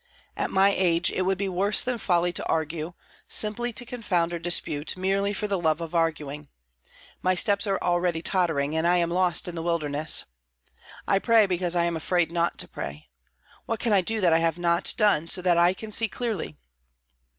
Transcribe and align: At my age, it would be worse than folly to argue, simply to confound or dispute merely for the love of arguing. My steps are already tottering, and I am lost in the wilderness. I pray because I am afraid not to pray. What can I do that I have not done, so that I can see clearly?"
At 0.35 0.49
my 0.49 0.73
age, 0.75 1.11
it 1.11 1.27
would 1.27 1.37
be 1.37 1.47
worse 1.47 1.83
than 1.83 1.99
folly 1.99 2.33
to 2.33 2.45
argue, 2.47 2.93
simply 3.27 3.71
to 3.73 3.85
confound 3.85 4.33
or 4.33 4.39
dispute 4.39 4.97
merely 4.97 5.31
for 5.31 5.47
the 5.47 5.59
love 5.59 5.79
of 5.79 5.93
arguing. 5.93 6.47
My 7.21 7.35
steps 7.35 7.67
are 7.67 7.77
already 7.83 8.23
tottering, 8.23 8.75
and 8.75 8.87
I 8.87 8.97
am 8.97 9.11
lost 9.11 9.47
in 9.47 9.53
the 9.53 9.61
wilderness. 9.61 10.25
I 11.07 11.19
pray 11.19 11.45
because 11.45 11.75
I 11.75 11.83
am 11.83 11.95
afraid 11.95 12.31
not 12.31 12.57
to 12.57 12.67
pray. 12.67 13.09
What 13.67 13.79
can 13.79 13.93
I 13.93 14.01
do 14.01 14.19
that 14.21 14.33
I 14.33 14.39
have 14.39 14.57
not 14.57 14.91
done, 14.97 15.27
so 15.29 15.39
that 15.43 15.59
I 15.59 15.71
can 15.75 15.91
see 15.91 16.07
clearly?" 16.07 16.57